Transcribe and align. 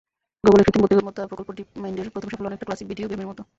গুগলের 0.45 0.65
কৃত্রিম 0.65 0.83
বুদ্ধিমত্তা 0.83 1.23
প্রকল্প 1.29 1.49
ডিপমাইন্ডের 1.59 2.13
প্রথম 2.13 2.29
সাফল্য 2.31 2.49
অনেকটা 2.49 2.67
ক্ল্যাসিক 2.67 2.87
ভিডিও 2.91 3.09
গেমের 3.11 3.29
মতো। 3.31 3.41